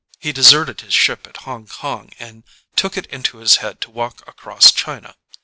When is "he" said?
0.17-0.31